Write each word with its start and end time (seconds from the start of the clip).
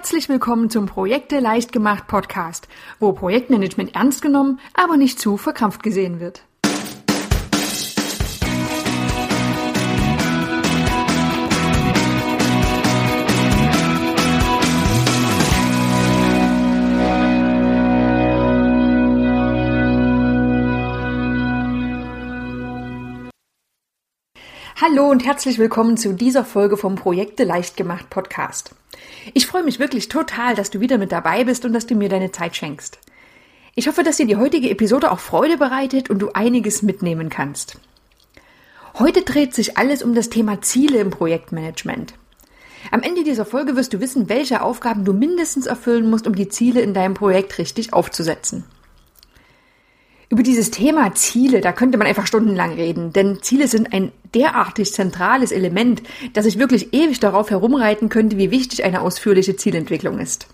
Herzlich 0.00 0.30
willkommen 0.30 0.70
zum 0.70 0.86
Projekte 0.86 1.40
leicht 1.40 1.72
gemacht 1.72 2.06
Podcast, 2.06 2.68
wo 3.00 3.12
Projektmanagement 3.12 3.94
ernst 3.94 4.22
genommen, 4.22 4.58
aber 4.72 4.96
nicht 4.96 5.20
zu 5.20 5.36
verkrampft 5.36 5.82
gesehen 5.82 6.20
wird. 6.20 6.42
Hallo 24.82 25.10
und 25.10 25.26
herzlich 25.26 25.58
willkommen 25.58 25.98
zu 25.98 26.14
dieser 26.14 26.42
Folge 26.42 26.78
vom 26.78 26.94
Projekte 26.94 27.44
leicht 27.44 27.76
gemacht 27.76 28.08
Podcast. 28.08 28.70
Ich 29.34 29.46
freue 29.46 29.62
mich 29.62 29.78
wirklich 29.78 30.08
total, 30.08 30.54
dass 30.54 30.70
du 30.70 30.80
wieder 30.80 30.96
mit 30.96 31.12
dabei 31.12 31.44
bist 31.44 31.66
und 31.66 31.74
dass 31.74 31.84
du 31.84 31.94
mir 31.94 32.08
deine 32.08 32.32
Zeit 32.32 32.56
schenkst. 32.56 32.98
Ich 33.74 33.88
hoffe, 33.88 34.04
dass 34.04 34.16
dir 34.16 34.24
die 34.24 34.36
heutige 34.36 34.70
Episode 34.70 35.12
auch 35.12 35.18
Freude 35.18 35.58
bereitet 35.58 36.08
und 36.08 36.18
du 36.20 36.30
einiges 36.32 36.80
mitnehmen 36.80 37.28
kannst. 37.28 37.76
Heute 38.98 39.20
dreht 39.20 39.54
sich 39.54 39.76
alles 39.76 40.02
um 40.02 40.14
das 40.14 40.30
Thema 40.30 40.62
Ziele 40.62 40.98
im 41.00 41.10
Projektmanagement. 41.10 42.14
Am 42.90 43.02
Ende 43.02 43.22
dieser 43.22 43.44
Folge 43.44 43.76
wirst 43.76 43.92
du 43.92 44.00
wissen, 44.00 44.30
welche 44.30 44.62
Aufgaben 44.62 45.04
du 45.04 45.12
mindestens 45.12 45.66
erfüllen 45.66 46.08
musst, 46.08 46.26
um 46.26 46.34
die 46.34 46.48
Ziele 46.48 46.80
in 46.80 46.94
deinem 46.94 47.12
Projekt 47.12 47.58
richtig 47.58 47.92
aufzusetzen. 47.92 48.64
Über 50.32 50.44
dieses 50.44 50.70
Thema 50.70 51.12
Ziele, 51.16 51.60
da 51.60 51.72
könnte 51.72 51.98
man 51.98 52.06
einfach 52.06 52.28
stundenlang 52.28 52.74
reden, 52.74 53.12
denn 53.12 53.42
Ziele 53.42 53.66
sind 53.66 53.92
ein 53.92 54.12
derartig 54.32 54.92
zentrales 54.92 55.50
Element, 55.50 56.04
dass 56.34 56.46
ich 56.46 56.56
wirklich 56.56 56.94
ewig 56.94 57.18
darauf 57.18 57.50
herumreiten 57.50 58.08
könnte, 58.08 58.38
wie 58.38 58.52
wichtig 58.52 58.84
eine 58.84 59.00
ausführliche 59.00 59.56
Zielentwicklung 59.56 60.20
ist. 60.20 60.46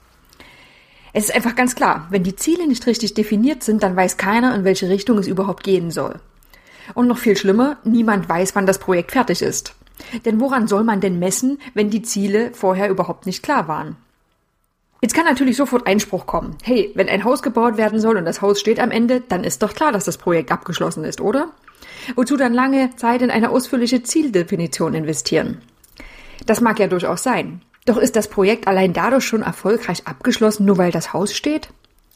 Es 1.12 1.24
ist 1.24 1.34
einfach 1.34 1.54
ganz 1.54 1.74
klar, 1.74 2.06
wenn 2.08 2.22
die 2.22 2.36
Ziele 2.36 2.66
nicht 2.66 2.86
richtig 2.86 3.12
definiert 3.12 3.62
sind, 3.62 3.82
dann 3.82 3.94
weiß 3.94 4.16
keiner, 4.16 4.54
in 4.54 4.64
welche 4.64 4.88
Richtung 4.88 5.18
es 5.18 5.28
überhaupt 5.28 5.62
gehen 5.62 5.90
soll. 5.90 6.20
Und 6.94 7.06
noch 7.06 7.18
viel 7.18 7.36
schlimmer, 7.36 7.76
niemand 7.84 8.30
weiß, 8.30 8.54
wann 8.54 8.64
das 8.64 8.78
Projekt 8.78 9.12
fertig 9.12 9.42
ist. 9.42 9.74
Denn 10.24 10.40
woran 10.40 10.68
soll 10.68 10.84
man 10.84 11.02
denn 11.02 11.18
messen, 11.18 11.58
wenn 11.74 11.90
die 11.90 12.02
Ziele 12.02 12.50
vorher 12.54 12.88
überhaupt 12.88 13.26
nicht 13.26 13.42
klar 13.42 13.68
waren? 13.68 13.96
Jetzt 15.00 15.14
kann 15.14 15.26
natürlich 15.26 15.56
sofort 15.56 15.86
Einspruch 15.86 16.26
kommen. 16.26 16.56
Hey, 16.62 16.90
wenn 16.94 17.08
ein 17.08 17.24
Haus 17.24 17.42
gebaut 17.42 17.76
werden 17.76 18.00
soll 18.00 18.16
und 18.16 18.24
das 18.24 18.40
Haus 18.40 18.58
steht 18.60 18.80
am 18.80 18.90
Ende, 18.90 19.20
dann 19.20 19.44
ist 19.44 19.62
doch 19.62 19.74
klar, 19.74 19.92
dass 19.92 20.04
das 20.04 20.16
Projekt 20.16 20.50
abgeschlossen 20.50 21.04
ist, 21.04 21.20
oder? 21.20 21.50
Wozu 22.14 22.36
dann 22.36 22.54
lange 22.54 22.94
Zeit 22.96 23.22
in 23.22 23.30
eine 23.30 23.50
ausführliche 23.50 24.02
Zieldefinition 24.02 24.94
investieren? 24.94 25.60
Das 26.46 26.60
mag 26.60 26.78
ja 26.78 26.86
durchaus 26.86 27.22
sein. 27.22 27.62
Doch 27.84 27.98
ist 27.98 28.16
das 28.16 28.28
Projekt 28.28 28.66
allein 28.66 28.92
dadurch 28.92 29.24
schon 29.24 29.42
erfolgreich 29.42 30.06
abgeschlossen, 30.06 30.66
nur 30.66 30.78
weil 30.78 30.90
das 30.90 31.12
Haus 31.12 31.34
steht? 31.34 31.68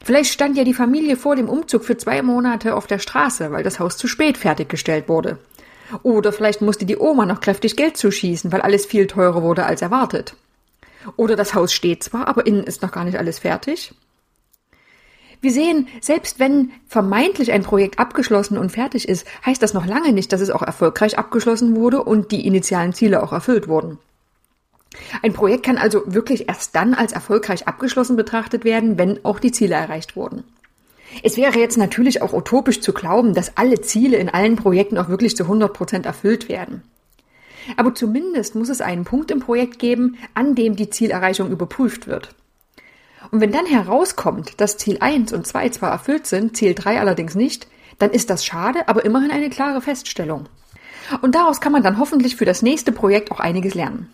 Vielleicht 0.03 0.33
stand 0.33 0.57
ja 0.57 0.63
die 0.63 0.73
Familie 0.73 1.15
vor 1.15 1.35
dem 1.35 1.47
Umzug 1.47 1.85
für 1.85 1.95
zwei 1.95 2.21
Monate 2.21 2.75
auf 2.75 2.87
der 2.87 2.99
Straße, 2.99 3.51
weil 3.51 3.63
das 3.63 3.79
Haus 3.79 3.97
zu 3.97 4.07
spät 4.07 4.37
fertiggestellt 4.37 5.07
wurde. 5.07 5.37
Oder 6.03 6.33
vielleicht 6.33 6.61
musste 6.61 6.85
die 6.85 6.97
Oma 6.97 7.25
noch 7.25 7.41
kräftig 7.41 7.75
Geld 7.75 7.97
zuschießen, 7.97 8.51
weil 8.51 8.61
alles 8.61 8.85
viel 8.85 9.07
teurer 9.07 9.43
wurde 9.43 9.65
als 9.65 9.81
erwartet. 9.81 10.35
Oder 11.15 11.35
das 11.35 11.53
Haus 11.53 11.73
steht 11.73 12.03
zwar, 12.03 12.27
aber 12.27 12.45
innen 12.45 12.63
ist 12.63 12.81
noch 12.81 12.91
gar 12.91 13.03
nicht 13.03 13.17
alles 13.17 13.39
fertig. 13.39 13.93
Wir 15.41 15.51
sehen, 15.51 15.87
selbst 16.01 16.39
wenn 16.39 16.71
vermeintlich 16.87 17.51
ein 17.51 17.63
Projekt 17.63 17.97
abgeschlossen 17.97 18.59
und 18.59 18.71
fertig 18.71 19.09
ist, 19.09 19.25
heißt 19.43 19.61
das 19.61 19.73
noch 19.73 19.87
lange 19.87 20.13
nicht, 20.13 20.31
dass 20.31 20.41
es 20.41 20.51
auch 20.51 20.61
erfolgreich 20.61 21.17
abgeschlossen 21.17 21.75
wurde 21.75 22.03
und 22.03 22.31
die 22.31 22.45
initialen 22.45 22.93
Ziele 22.93 23.23
auch 23.23 23.33
erfüllt 23.33 23.67
wurden. 23.67 23.97
Ein 25.23 25.33
Projekt 25.33 25.65
kann 25.65 25.77
also 25.77 26.03
wirklich 26.05 26.47
erst 26.47 26.75
dann 26.75 26.93
als 26.93 27.11
erfolgreich 27.11 27.67
abgeschlossen 27.67 28.17
betrachtet 28.17 28.65
werden, 28.65 28.99
wenn 28.99 29.23
auch 29.25 29.39
die 29.39 29.51
Ziele 29.51 29.75
erreicht 29.75 30.15
wurden. 30.15 30.43
Es 31.23 31.37
wäre 31.37 31.57
jetzt 31.59 31.77
natürlich 31.77 32.21
auch 32.21 32.33
utopisch 32.33 32.81
zu 32.81 32.93
glauben, 32.93 33.33
dass 33.33 33.57
alle 33.57 33.81
Ziele 33.81 34.17
in 34.17 34.29
allen 34.29 34.57
Projekten 34.57 34.97
auch 34.97 35.09
wirklich 35.09 35.35
zu 35.35 35.43
100 35.43 35.73
Prozent 35.73 36.05
erfüllt 36.05 36.49
werden. 36.49 36.83
Aber 37.77 37.93
zumindest 37.95 38.55
muss 38.55 38.69
es 38.69 38.81
einen 38.81 39.05
Punkt 39.05 39.31
im 39.31 39.39
Projekt 39.39 39.79
geben, 39.79 40.17
an 40.33 40.55
dem 40.55 40.75
die 40.75 40.89
Zielerreichung 40.89 41.49
überprüft 41.49 42.07
wird. 42.07 42.35
Und 43.31 43.41
wenn 43.41 43.51
dann 43.51 43.65
herauskommt, 43.65 44.59
dass 44.59 44.77
Ziel 44.77 44.97
1 44.99 45.31
und 45.33 45.45
2 45.45 45.69
zwar 45.69 45.91
erfüllt 45.91 46.27
sind, 46.27 46.57
Ziel 46.57 46.73
3 46.73 46.99
allerdings 46.99 47.35
nicht, 47.35 47.67
dann 47.99 48.11
ist 48.11 48.29
das 48.29 48.43
schade, 48.43 48.87
aber 48.87 49.05
immerhin 49.05 49.31
eine 49.31 49.49
klare 49.49 49.81
Feststellung. 49.81 50.47
Und 51.21 51.35
daraus 51.35 51.61
kann 51.61 51.71
man 51.71 51.83
dann 51.83 51.99
hoffentlich 51.99 52.35
für 52.35 52.45
das 52.45 52.61
nächste 52.61 52.91
Projekt 52.91 53.31
auch 53.31 53.39
einiges 53.39 53.75
lernen. 53.75 54.11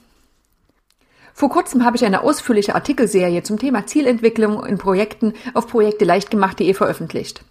Vor 1.34 1.50
kurzem 1.50 1.86
habe 1.86 1.96
ich 1.96 2.03
eine 2.03 2.22
ausführliche 2.22 2.74
Artikelserie 2.74 3.44
zum 3.44 3.59
Thema 3.59 3.86
Zielentwicklung 3.86 4.66
in 4.66 4.80
Projekten 4.80 5.34
auf 5.53 5.68
projekteleichtgemacht.de 5.68 6.74
veröffentlicht. 6.74 7.44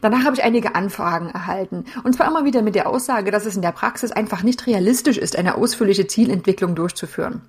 Danach 0.00 0.24
habe 0.24 0.36
ich 0.36 0.42
einige 0.42 0.74
Anfragen 0.74 1.30
erhalten. 1.30 1.84
Und 2.04 2.14
zwar 2.14 2.28
immer 2.28 2.44
wieder 2.44 2.62
mit 2.62 2.74
der 2.74 2.88
Aussage, 2.88 3.30
dass 3.30 3.46
es 3.46 3.56
in 3.56 3.62
der 3.62 3.72
Praxis 3.72 4.12
einfach 4.12 4.42
nicht 4.42 4.66
realistisch 4.66 5.18
ist, 5.18 5.36
eine 5.36 5.56
ausführliche 5.56 6.06
Zielentwicklung 6.06 6.74
durchzuführen. 6.74 7.42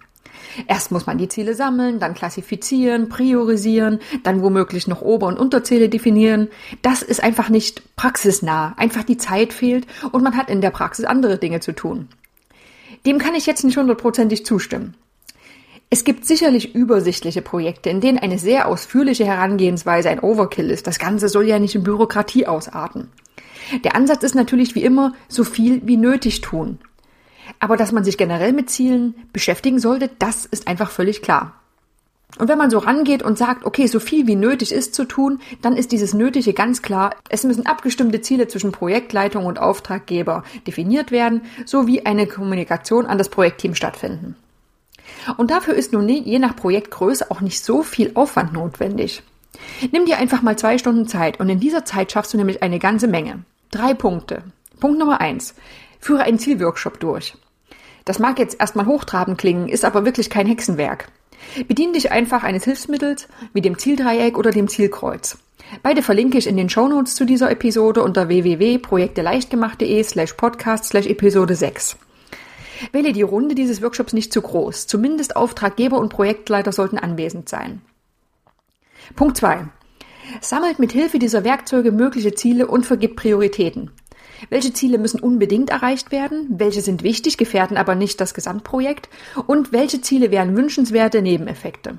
Erst 0.68 0.92
muss 0.92 1.06
man 1.06 1.18
die 1.18 1.28
Ziele 1.28 1.54
sammeln, 1.54 2.00
dann 2.00 2.14
klassifizieren, 2.14 3.10
priorisieren, 3.10 4.00
dann 4.24 4.42
womöglich 4.42 4.88
noch 4.88 5.02
Ober- 5.02 5.28
und 5.28 5.40
Unterziele 5.40 5.90
definieren. 5.90 6.50
Das 6.82 7.02
ist 7.02 7.24
einfach 7.24 7.50
nicht 7.50 7.96
praxisnah. 7.96 8.74
Einfach 8.78 9.04
die 9.04 9.18
Zeit 9.18 9.54
fehlt 9.54 9.88
und 10.12 10.24
man 10.24 10.36
hat 10.36 10.50
in 10.50 10.62
der 10.62 10.72
Praxis 10.72 11.06
andere 11.06 11.38
Dinge 11.38 11.60
zu 11.60 11.74
tun. 11.74 12.10
Dem 13.06 13.20
kann 13.20 13.36
ich 13.36 13.46
jetzt 13.46 13.64
nicht 13.64 13.78
hundertprozentig 13.78 14.46
zustimmen. 14.46 14.96
Es 15.92 16.04
gibt 16.04 16.26
sicherlich 16.26 16.76
übersichtliche 16.76 17.42
Projekte, 17.42 17.90
in 17.90 18.00
denen 18.00 18.20
eine 18.20 18.38
sehr 18.38 18.68
ausführliche 18.68 19.26
Herangehensweise 19.26 20.12
ein 20.12 20.20
Overkill 20.20 20.70
ist. 20.70 20.86
Das 20.86 21.00
Ganze 21.00 21.30
soll 21.30 21.48
ja 21.48 21.58
nicht 21.58 21.74
in 21.74 21.84
Bürokratie 21.84 22.46
ausarten. 22.46 23.10
Der 23.84 23.96
Ansatz 23.96 24.22
ist 24.22 24.36
natürlich 24.36 24.76
wie 24.76 24.84
immer, 24.84 25.14
so 25.28 25.44
viel 25.44 25.82
wie 25.86 25.98
nötig 25.98 26.42
tun. 26.42 26.78
Aber 27.60 27.76
dass 27.76 27.92
man 27.92 28.04
sich 28.04 28.20
generell 28.20 28.54
mit 28.54 28.70
Zielen 28.70 29.16
beschäftigen 29.34 29.80
sollte, 29.80 30.12
das 30.20 30.46
ist 30.46 30.68
einfach 30.68 30.92
völlig 30.92 31.24
klar. 31.24 31.56
Und 32.38 32.48
wenn 32.50 32.60
man 32.60 32.70
so 32.70 32.78
rangeht 32.78 33.24
und 33.24 33.40
sagt, 33.40 33.66
okay, 33.66 33.88
so 33.88 34.00
viel 34.00 34.28
wie 34.28 34.36
nötig 34.36 34.72
ist 34.72 34.94
zu 34.94 35.06
tun, 35.06 35.40
dann 35.64 35.76
ist 35.76 35.92
dieses 35.92 36.14
Nötige 36.14 36.54
ganz 36.54 36.84
klar. 36.84 37.16
Es 37.30 37.44
müssen 37.44 37.66
abgestimmte 37.66 38.22
Ziele 38.22 38.48
zwischen 38.48 38.72
Projektleitung 38.72 39.48
und 39.48 39.58
Auftraggeber 39.58 40.44
definiert 40.68 41.10
werden, 41.10 41.42
sowie 41.66 42.02
eine 42.06 42.28
Kommunikation 42.28 43.08
an 43.08 43.18
das 43.18 43.30
Projektteam 43.30 43.74
stattfinden. 43.74 44.36
Und 45.38 45.52
dafür 45.52 45.74
ist 45.74 45.94
nun 45.94 46.08
je 46.08 46.40
nach 46.40 46.56
Projektgröße 46.56 47.30
auch 47.32 47.42
nicht 47.42 47.64
so 47.64 47.84
viel 47.84 48.12
Aufwand 48.16 48.54
notwendig. 48.54 49.24
Nimm 49.92 50.06
dir 50.06 50.18
einfach 50.18 50.42
mal 50.42 50.58
zwei 50.58 50.78
Stunden 50.78 51.08
Zeit 51.08 51.40
und 51.40 51.50
in 51.50 51.60
dieser 51.60 51.86
Zeit 51.86 52.12
schaffst 52.12 52.34
du 52.34 52.38
nämlich 52.38 52.64
eine 52.64 52.80
ganze 52.80 53.08
Menge. 53.08 53.44
Drei 53.72 53.94
Punkte. 53.94 54.44
Punkt 54.80 55.00
Nummer 55.00 55.22
eins. 55.22 55.56
Führe 56.00 56.24
einen 56.24 56.40
Zielworkshop 56.40 57.00
durch. 57.00 57.36
Das 58.06 58.20
mag 58.20 58.40
jetzt 58.40 58.60
erstmal 58.60 58.86
hochtrabend 58.86 59.38
klingen, 59.38 59.68
ist 59.68 59.86
aber 59.86 60.06
wirklich 60.06 60.30
kein 60.30 60.48
Hexenwerk. 60.48 61.12
Bedien 61.68 61.94
dich 61.94 62.12
einfach 62.12 62.44
eines 62.44 62.64
Hilfsmittels 62.64 63.28
wie 63.54 63.62
dem 63.62 63.78
Zieldreieck 63.78 64.38
oder 64.38 64.52
dem 64.52 64.68
Zielkreuz. 64.68 65.38
Beide 65.84 66.02
verlinke 66.02 66.38
ich 66.38 66.48
in 66.48 66.58
den 66.58 66.70
Shownotes 66.70 67.16
zu 67.16 67.26
dieser 67.26 67.52
Episode 67.52 68.02
unter 68.02 68.28
www.projekteleichtgemacht.de 68.28 70.04
slash 70.04 70.34
podcast 70.34 70.86
slash 70.86 71.06
Episode 71.06 71.56
6. 71.56 71.98
Wähle 72.92 73.14
die 73.14 73.22
Runde 73.22 73.56
dieses 73.56 73.82
Workshops 73.82 74.14
nicht 74.14 74.32
zu 74.32 74.42
groß. 74.42 74.88
Zumindest 74.88 75.36
Auftraggeber 75.36 75.98
und 75.98 76.10
Projektleiter 76.10 76.72
sollten 76.72 76.98
anwesend 76.98 77.50
sein. 77.50 77.82
Punkt 79.16 79.38
2. 79.38 79.68
Sammelt 80.42 80.80
mit 80.80 80.92
Hilfe 80.92 81.20
dieser 81.20 81.44
Werkzeuge 81.44 81.92
mögliche 81.92 82.34
Ziele 82.34 82.68
und 82.68 82.86
vergibt 82.86 83.16
Prioritäten. 83.16 83.92
Welche 84.50 84.72
Ziele 84.74 84.98
müssen 84.98 85.20
unbedingt 85.20 85.70
erreicht 85.70 86.12
werden? 86.12 86.48
Welche 86.50 86.82
sind 86.82 87.04
wichtig, 87.04 87.38
gefährden 87.38 87.78
aber 87.78 87.96
nicht 87.96 88.22
das 88.22 88.34
Gesamtprojekt? 88.34 89.10
Und 89.48 89.74
welche 89.74 90.02
Ziele 90.02 90.32
wären 90.32 90.56
wünschenswerte 90.56 91.22
Nebeneffekte? 91.22 91.98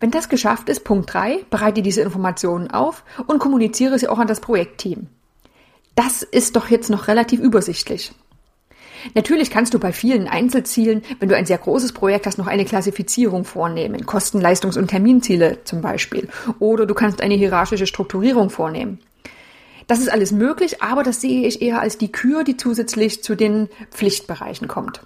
Wenn 0.00 0.10
das 0.10 0.28
geschafft 0.28 0.68
ist, 0.68 0.84
Punkt 0.84 1.14
3, 1.14 1.46
bereite 1.48 1.80
diese 1.80 2.02
Informationen 2.02 2.70
auf 2.70 3.04
und 3.26 3.38
kommuniziere 3.38 3.98
sie 3.98 4.08
auch 4.08 4.18
an 4.18 4.26
das 4.26 4.40
Projektteam. 4.40 5.06
Das 5.94 6.22
ist 6.22 6.56
doch 6.56 6.68
jetzt 6.68 6.90
noch 6.90 7.08
relativ 7.08 7.40
übersichtlich. 7.40 8.12
Natürlich 9.14 9.50
kannst 9.50 9.74
du 9.74 9.78
bei 9.78 9.92
vielen 9.92 10.28
Einzelzielen, 10.28 11.02
wenn 11.20 11.28
du 11.28 11.36
ein 11.36 11.46
sehr 11.46 11.58
großes 11.58 11.92
Projekt 11.92 12.26
hast, 12.26 12.38
noch 12.38 12.46
eine 12.46 12.64
Klassifizierung 12.64 13.44
vornehmen. 13.44 14.06
Kosten-, 14.06 14.40
Leistungs- 14.40 14.78
und 14.78 14.88
Terminziele 14.88 15.58
zum 15.64 15.82
Beispiel. 15.82 16.28
Oder 16.58 16.86
du 16.86 16.94
kannst 16.94 17.20
eine 17.20 17.34
hierarchische 17.34 17.86
Strukturierung 17.86 18.50
vornehmen. 18.50 18.98
Das 19.86 19.98
ist 19.98 20.10
alles 20.10 20.32
möglich, 20.32 20.82
aber 20.82 21.02
das 21.02 21.20
sehe 21.20 21.46
ich 21.46 21.60
eher 21.60 21.80
als 21.80 21.98
die 21.98 22.10
Kür, 22.10 22.42
die 22.42 22.56
zusätzlich 22.56 23.22
zu 23.22 23.34
den 23.34 23.68
Pflichtbereichen 23.90 24.66
kommt. 24.66 25.02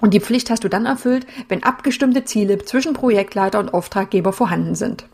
Und 0.00 0.14
die 0.14 0.20
Pflicht 0.20 0.48
hast 0.48 0.64
du 0.64 0.68
dann 0.68 0.86
erfüllt, 0.86 1.26
wenn 1.48 1.62
abgestimmte 1.62 2.24
Ziele 2.24 2.58
zwischen 2.64 2.94
Projektleiter 2.94 3.58
und 3.58 3.74
Auftraggeber 3.74 4.32
vorhanden 4.32 4.74
sind. 4.74 5.04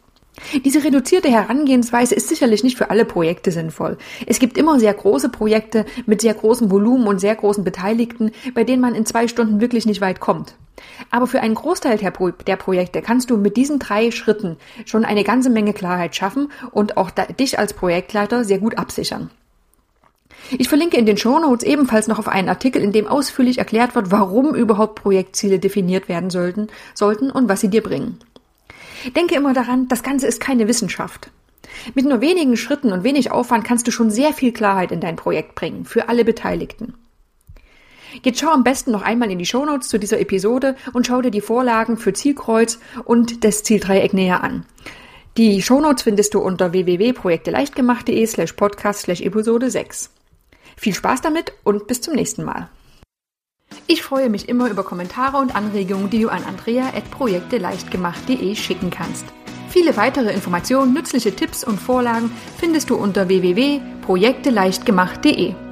Diese 0.64 0.84
reduzierte 0.84 1.28
Herangehensweise 1.28 2.14
ist 2.14 2.28
sicherlich 2.28 2.62
nicht 2.62 2.76
für 2.76 2.90
alle 2.90 3.04
Projekte 3.04 3.50
sinnvoll. 3.50 3.96
Es 4.26 4.38
gibt 4.38 4.58
immer 4.58 4.78
sehr 4.78 4.92
große 4.92 5.30
Projekte 5.30 5.86
mit 6.04 6.20
sehr 6.20 6.34
großem 6.34 6.70
Volumen 6.70 7.06
und 7.06 7.20
sehr 7.20 7.34
großen 7.34 7.64
Beteiligten, 7.64 8.32
bei 8.54 8.64
denen 8.64 8.82
man 8.82 8.94
in 8.94 9.06
zwei 9.06 9.28
Stunden 9.28 9.60
wirklich 9.60 9.86
nicht 9.86 10.00
weit 10.00 10.20
kommt. 10.20 10.54
Aber 11.10 11.26
für 11.26 11.40
einen 11.40 11.54
Großteil 11.54 11.98
der, 11.98 12.10
Pro 12.10 12.30
der, 12.30 12.56
Projekte 12.56 13.00
kannst 13.00 13.30
du 13.30 13.38
mit 13.38 13.56
diesen 13.56 13.78
drei 13.78 14.10
Schritten 14.10 14.56
schon 14.84 15.04
eine 15.04 15.24
ganze 15.24 15.50
Menge 15.50 15.72
Klarheit 15.72 16.14
schaffen 16.14 16.50
und 16.70 16.96
auch 16.96 17.10
dich 17.10 17.58
als 17.58 17.72
Projektleiter 17.72 18.44
sehr 18.44 18.58
gut 18.58 18.76
absichern. 18.78 19.30
Ich 20.58 20.68
verlinke 20.68 20.96
in 20.96 21.06
den 21.06 21.16
Show 21.16 21.38
Notes 21.38 21.64
ebenfalls 21.64 22.08
noch 22.08 22.18
auf 22.18 22.28
einen 22.28 22.48
Artikel, 22.48 22.82
in 22.82 22.92
dem 22.92 23.08
ausführlich 23.08 23.58
erklärt 23.58 23.94
wird, 23.94 24.10
warum 24.10 24.54
überhaupt 24.54 25.02
Projektziele 25.02 25.58
definiert 25.58 26.08
werden 26.08 26.30
sollten, 26.30 26.68
sollten 26.94 27.30
und 27.30 27.48
was 27.48 27.62
sie 27.62 27.70
dir 27.70 27.82
bringen. 27.82 28.18
Denke 29.14 29.34
immer 29.34 29.52
daran, 29.52 29.88
das 29.88 30.02
Ganze 30.02 30.26
ist 30.26 30.40
keine 30.40 30.68
Wissenschaft. 30.68 31.30
Mit 31.94 32.06
nur 32.06 32.20
wenigen 32.20 32.56
Schritten 32.56 32.92
und 32.92 33.04
wenig 33.04 33.30
Aufwand 33.30 33.64
kannst 33.64 33.86
du 33.86 33.90
schon 33.90 34.10
sehr 34.10 34.32
viel 34.32 34.52
Klarheit 34.52 34.92
in 34.92 35.00
dein 35.00 35.16
Projekt 35.16 35.54
bringen, 35.54 35.84
für 35.84 36.08
alle 36.08 36.24
Beteiligten. 36.24 36.94
Jetzt 38.22 38.40
schau 38.40 38.50
am 38.50 38.64
besten 38.64 38.92
noch 38.92 39.02
einmal 39.02 39.30
in 39.30 39.38
die 39.38 39.46
Shownotes 39.46 39.88
zu 39.88 39.98
dieser 39.98 40.20
Episode 40.20 40.76
und 40.92 41.06
schau 41.06 41.20
dir 41.20 41.30
die 41.30 41.40
Vorlagen 41.40 41.98
für 41.98 42.12
Zielkreuz 42.12 42.78
und 43.04 43.44
das 43.44 43.62
Zieldreieck 43.62 44.14
näher 44.14 44.42
an. 44.42 44.64
Die 45.36 45.60
Shownotes 45.60 46.02
findest 46.02 46.32
du 46.32 46.40
unter 46.40 46.72
www.projekteleichtgemacht.de 46.72 48.26
slash 48.26 48.54
podcast 48.54 49.00
slash 49.00 49.20
Episode 49.20 49.70
6. 49.70 50.10
Viel 50.78 50.94
Spaß 50.94 51.20
damit 51.20 51.52
und 51.62 51.86
bis 51.86 52.00
zum 52.00 52.14
nächsten 52.14 52.42
Mal. 52.42 52.70
Ich 53.86 54.02
freue 54.02 54.30
mich 54.30 54.48
immer 54.48 54.70
über 54.70 54.82
Kommentare 54.82 55.36
und 55.38 55.54
Anregungen, 55.54 56.10
die 56.10 56.22
du 56.22 56.28
an 56.28 56.42
andrea.projekteleichtgemacht.de 56.44 58.56
schicken 58.56 58.90
kannst. 58.90 59.26
Viele 59.68 59.96
weitere 59.96 60.32
Informationen, 60.32 60.92
nützliche 60.94 61.36
Tipps 61.36 61.64
und 61.64 61.80
Vorlagen 61.80 62.32
findest 62.58 62.90
du 62.90 62.96
unter 62.96 63.28
www.projekteleichtgemacht.de. 63.28 65.65